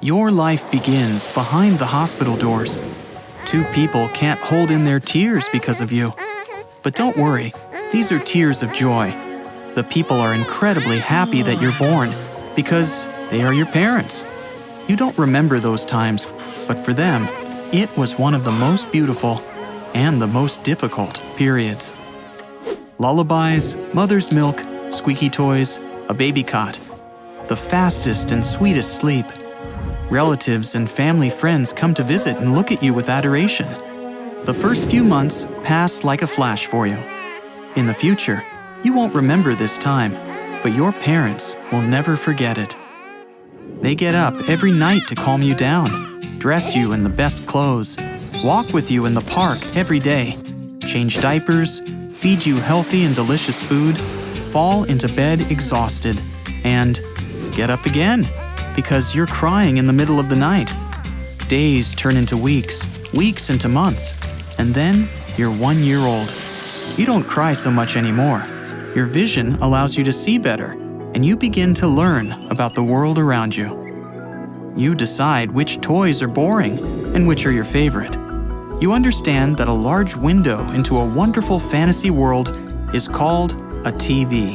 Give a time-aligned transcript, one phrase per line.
[0.00, 2.78] Your life begins behind the hospital doors.
[3.44, 6.12] Two people can't hold in their tears because of you.
[6.82, 7.52] But don't worry,
[7.92, 9.10] these are tears of joy.
[9.74, 12.10] The people are incredibly happy that you're born
[12.56, 14.24] because they are your parents.
[14.88, 16.28] You don't remember those times,
[16.66, 17.26] but for them,
[17.72, 19.42] it was one of the most beautiful
[19.94, 21.92] and the most difficult periods.
[22.98, 26.80] Lullabies, mother's milk, squeaky toys, a baby cot,
[27.48, 29.26] the fastest and sweetest sleep.
[30.10, 33.68] Relatives and family friends come to visit and look at you with adoration.
[34.46, 36.96] The first few months pass like a flash for you.
[37.76, 38.42] In the future,
[38.82, 40.14] you won't remember this time,
[40.62, 42.74] but your parents will never forget it.
[43.82, 47.98] They get up every night to calm you down, dress you in the best clothes,
[48.42, 50.38] walk with you in the park every day,
[50.86, 51.80] change diapers,
[52.12, 53.98] feed you healthy and delicious food,
[54.50, 56.18] fall into bed exhausted,
[56.64, 57.02] and
[57.54, 58.26] get up again
[58.78, 60.72] because you're crying in the middle of the night.
[61.48, 64.14] Days turn into weeks, weeks into months,
[64.56, 66.32] and then you're one year old.
[66.96, 68.46] You don't cry so much anymore.
[68.94, 70.76] Your vision allows you to see better,
[71.16, 74.72] and you begin to learn about the world around you.
[74.76, 76.78] You decide which toys are boring
[77.16, 78.14] and which are your favorite.
[78.80, 82.54] You understand that a large window into a wonderful fantasy world
[82.94, 83.54] is called
[83.84, 84.54] a TV.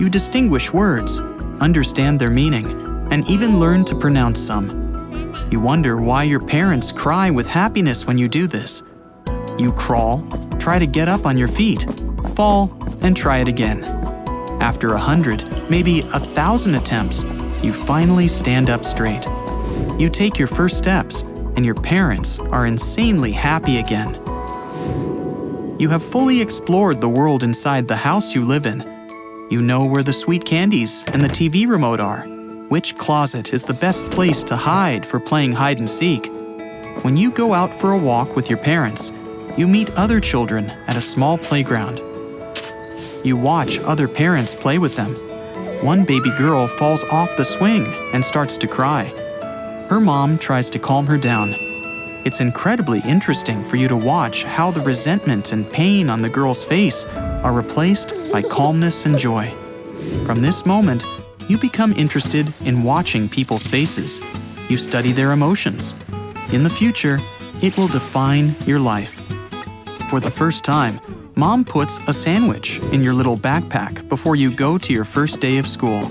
[0.00, 1.18] You distinguish words,
[1.58, 2.83] understand their meaning,
[3.14, 5.46] and even learn to pronounce some.
[5.48, 8.82] You wonder why your parents cry with happiness when you do this.
[9.56, 10.26] You crawl,
[10.58, 11.86] try to get up on your feet,
[12.34, 13.84] fall, and try it again.
[14.60, 17.22] After a hundred, maybe a thousand attempts,
[17.62, 19.24] you finally stand up straight.
[19.96, 24.14] You take your first steps, and your parents are insanely happy again.
[25.78, 28.80] You have fully explored the world inside the house you live in.
[29.50, 32.26] You know where the sweet candies and the TV remote are,
[32.74, 36.26] which closet is the best place to hide for playing hide and seek.
[37.04, 39.12] When you go out for a walk with your parents,
[39.56, 42.00] you meet other children at a small playground.
[43.22, 45.14] You watch other parents play with them.
[45.84, 49.04] One baby girl falls off the swing and starts to cry.
[49.88, 51.54] Her mom tries to calm her down.
[52.26, 56.64] It's incredibly interesting for you to watch how the resentment and pain on the girl's
[56.64, 57.04] face
[57.44, 59.54] are replaced by calmness and joy.
[60.26, 61.04] From this moment,
[61.48, 64.20] you become interested in watching people's faces.
[64.68, 65.94] You study their emotions.
[66.52, 67.18] In the future,
[67.62, 69.20] it will define your life.
[70.10, 71.00] For the first time,
[71.34, 75.58] mom puts a sandwich in your little backpack before you go to your first day
[75.58, 76.10] of school.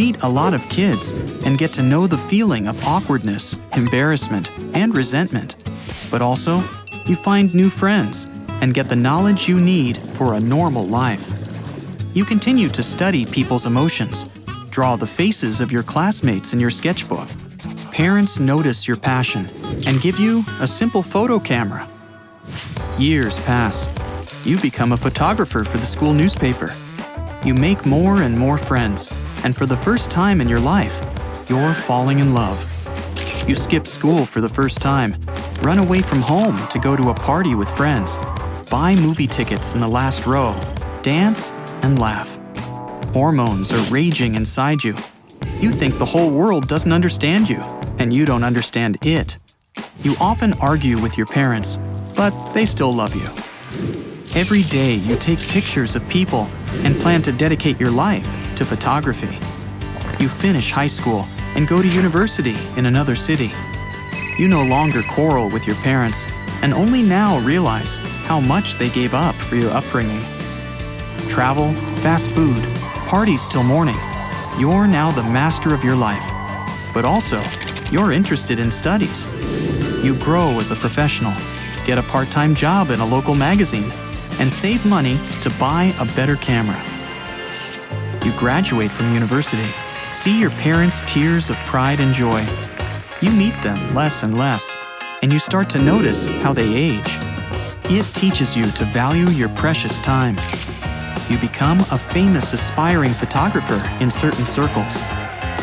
[0.00, 1.12] meet a lot of kids
[1.44, 5.56] and get to know the feeling of awkwardness, embarrassment, and resentment.
[6.10, 6.62] But also,
[7.04, 8.26] you find new friends
[8.62, 11.30] and get the knowledge you need for a normal life.
[12.14, 14.24] You continue to study people's emotions,
[14.70, 17.28] draw the faces of your classmates in your sketchbook.
[17.92, 19.50] Parents notice your passion
[19.86, 21.86] and give you a simple photo camera.
[22.98, 23.76] Years pass.
[24.46, 26.72] You become a photographer for the school newspaper.
[27.44, 31.00] You make more and more friends and for the first time in your life,
[31.48, 32.64] you're falling in love.
[33.48, 35.14] You skip school for the first time,
[35.62, 38.18] run away from home to go to a party with friends,
[38.70, 40.54] buy movie tickets in the last row,
[41.02, 41.52] dance,
[41.82, 42.38] and laugh.
[43.12, 44.94] Hormones are raging inside you.
[45.58, 47.60] You think the whole world doesn't understand you,
[47.98, 49.38] and you don't understand it.
[50.02, 51.78] You often argue with your parents,
[52.14, 53.28] but they still love you.
[54.40, 56.48] Every day you take pictures of people
[56.84, 59.38] and plan to dedicate your life to photography.
[60.22, 61.26] You finish high school
[61.56, 63.50] and go to university in another city.
[64.38, 66.26] You no longer quarrel with your parents
[66.60, 67.96] and only now realize
[68.28, 70.20] how much they gave up for your upbringing.
[71.26, 71.72] Travel,
[72.02, 72.62] fast food,
[73.08, 73.96] parties till morning.
[74.58, 76.28] You're now the master of your life.
[76.92, 77.40] But also,
[77.90, 79.26] you're interested in studies.
[80.04, 81.32] You grow as a professional,
[81.86, 83.90] get a part time job in a local magazine,
[84.38, 86.89] and save money to buy a better camera.
[88.24, 89.72] You graduate from university,
[90.12, 92.46] see your parents' tears of pride and joy.
[93.22, 94.76] You meet them less and less,
[95.22, 97.18] and you start to notice how they age.
[97.84, 100.36] It teaches you to value your precious time.
[101.30, 105.00] You become a famous aspiring photographer in certain circles.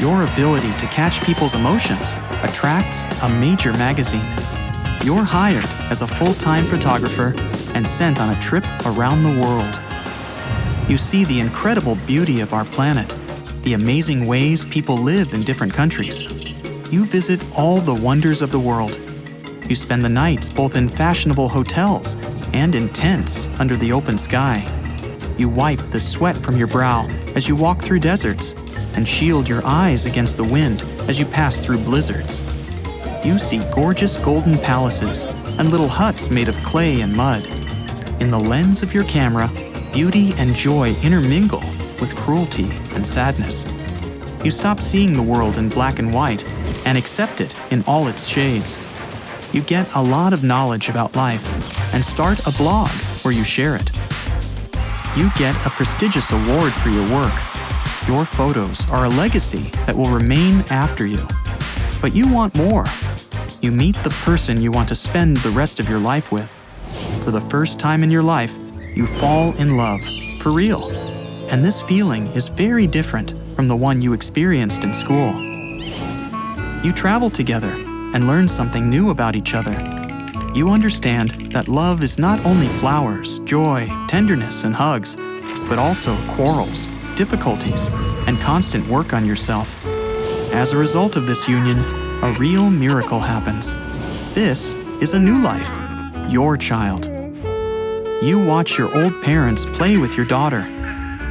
[0.02, 4.26] Your ability to catch people's emotions attracts a major magazine.
[5.04, 7.36] You're hired as a full time photographer
[7.76, 9.80] and sent on a trip around the world.
[10.88, 13.14] You see the incredible beauty of our planet,
[13.64, 16.24] the amazing ways people live in different countries.
[16.90, 18.98] You visit all the wonders of the world.
[19.68, 22.16] You spend the nights both in fashionable hotels
[22.54, 24.64] and in tents under the open sky.
[25.38, 27.06] You wipe the sweat from your brow
[27.36, 28.54] as you walk through deserts
[28.94, 32.40] and shield your eyes against the wind as you pass through blizzards.
[33.26, 37.46] You see gorgeous golden palaces and little huts made of clay and mud.
[38.22, 39.50] In the lens of your camera,
[39.94, 41.62] beauty and joy intermingle
[42.00, 43.66] with cruelty and sadness.
[44.44, 46.46] You stop seeing the world in black and white
[46.86, 48.80] and accept it in all its shades.
[49.54, 51.46] You get a lot of knowledge about life
[51.94, 52.90] and start a blog
[53.24, 53.92] where you share it.
[55.16, 57.34] You get a prestigious award for your work
[58.08, 61.28] your photos are a legacy that will remain after you.
[62.02, 62.86] But you want more.
[63.62, 66.50] You meet the person you want to spend the rest of your life with.
[67.26, 68.58] For the first time in your life,
[68.98, 70.02] you fall in love,
[70.42, 70.90] for real.
[71.52, 75.32] And this feeling is very different from the one you experienced in school.
[76.84, 77.72] You travel together
[78.14, 79.78] and learn something new about each other.
[80.54, 85.16] You understand that love is not only flowers, joy, tenderness, and hugs,
[85.70, 87.88] but also quarrels difficulties,
[88.28, 89.86] and constant work on yourself.
[90.54, 91.80] As a result of this union,
[92.24, 93.74] a real miracle happens.
[94.34, 95.70] This is a new life,
[96.32, 97.17] your child.
[98.22, 100.66] You watch your old parents play with your daughter.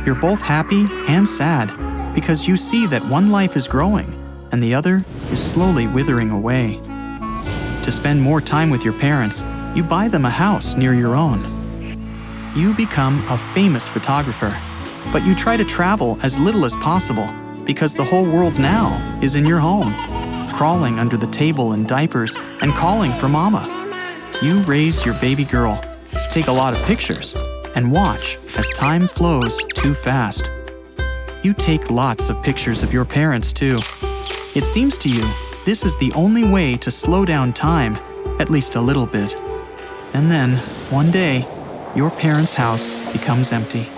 [0.04, 1.72] You're both happy and sad
[2.14, 4.12] because you see that one life is growing
[4.52, 6.80] and the other is slowly withering away.
[7.82, 9.44] To spend more time with your parents,
[9.74, 11.40] you buy them a house near your own.
[12.54, 14.56] You become a famous photographer
[15.12, 17.28] but you try to travel as little as possible
[17.64, 19.94] because the whole world now is in your home,
[20.52, 23.66] crawling under the table in diapers and calling for mama.
[24.42, 25.80] You raise your baby girl,
[26.36, 27.34] take a lot of pictures,
[27.76, 30.50] and watch as time flows too fast.
[31.42, 33.78] You take lots of pictures of your parents too.
[34.54, 35.26] It seems to you
[35.64, 37.94] this is the only way to slow down time,
[38.38, 39.34] at least a little bit.
[40.12, 40.58] And then,
[40.90, 41.48] one day,
[41.94, 43.88] your parents' house becomes empty.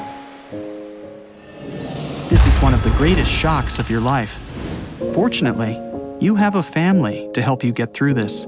[2.29, 4.39] This is one of the greatest shocks of your life.
[5.13, 5.75] Fortunately,
[6.21, 8.47] you have a family to help you get through this.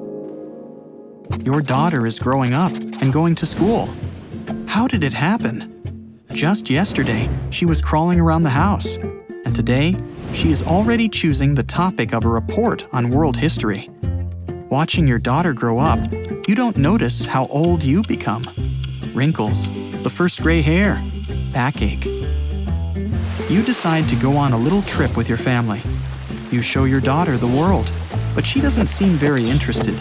[1.44, 2.72] Your daughter is growing up
[3.02, 3.88] and going to school.
[4.66, 6.20] How did it happen?
[6.32, 8.96] Just yesterday, she was crawling around the house,
[9.44, 9.96] and today,
[10.32, 13.88] she is already choosing the topic of a report on world history.
[14.68, 16.00] Watching your daughter grow up,
[16.46, 18.44] you don't notice how old you become.
[19.14, 19.70] Wrinkles,
[20.02, 21.02] the first gray hair,
[21.52, 22.04] backache,
[23.48, 25.80] you decide to go on a little trip with your family.
[26.52, 27.90] You show your daughter the world,
[28.34, 30.00] but she doesn't seem very interested.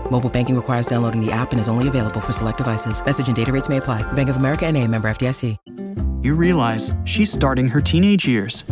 [0.11, 3.01] Mobile banking requires downloading the app and is only available for select devices.
[3.05, 4.03] Message and data rates may apply.
[4.11, 5.57] Bank of America and a member FDIC.
[6.21, 8.65] You realize she's starting her teenage years.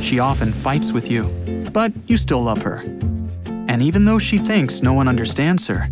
[0.00, 1.24] She often fights with you,
[1.74, 2.78] but you still love her.
[3.68, 5.90] And even though she thinks no one understands her,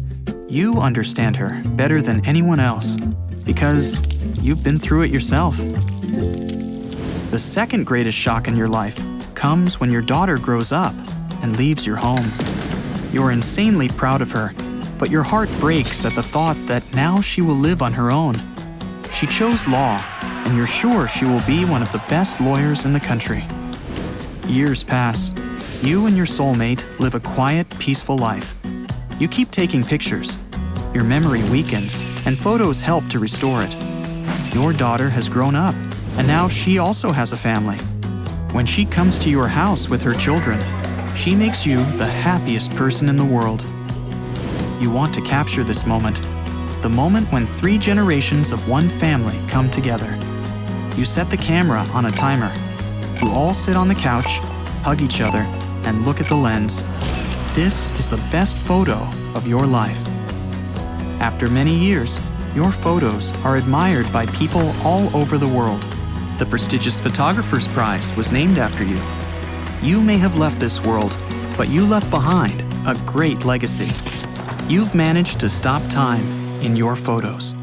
[0.48, 2.96] you understand her better than anyone else
[3.44, 4.02] because
[4.42, 5.58] you've been through it yourself.
[7.30, 8.98] The second greatest shock in your life
[9.34, 10.94] comes when your daughter grows up
[11.42, 12.32] and leaves your home.
[13.12, 14.52] You're insanely proud of her,
[14.98, 18.34] but your heart breaks at the thought that now she will live on her own.
[19.10, 22.92] She chose law, and you're sure she will be one of the best lawyers in
[22.92, 23.46] the country.
[24.46, 25.30] Years pass.
[25.82, 28.54] You and your soulmate live a quiet, peaceful life.
[29.18, 30.38] You keep taking pictures,
[30.92, 33.76] your memory weakens, and photos help to restore it.
[34.54, 35.74] Your daughter has grown up,
[36.16, 37.78] and now she also has a family.
[38.52, 40.58] When she comes to your house with her children,
[41.14, 43.64] she makes you the happiest person in the world.
[44.80, 46.22] You want to capture this moment
[46.82, 50.16] the moment when three generations of one family come together.
[50.96, 52.52] You set the camera on a timer.
[53.20, 54.38] You all sit on the couch,
[54.82, 55.40] hug each other,
[55.84, 56.82] and look at the lens.
[57.54, 60.06] This is the best photo of your life.
[61.20, 62.20] After many years,
[62.54, 65.82] your photos are admired by people all over the world.
[66.38, 69.00] The prestigious Photographer's Prize was named after you.
[69.82, 71.16] You may have left this world,
[71.56, 74.27] but you left behind a great legacy.
[74.68, 76.26] You've managed to stop time
[76.60, 77.54] in your photos.